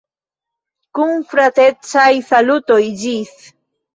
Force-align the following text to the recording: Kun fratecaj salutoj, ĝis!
Kun 0.99 1.19
fratecaj 1.33 2.07
salutoj, 2.29 2.81
ĝis! 3.05 3.37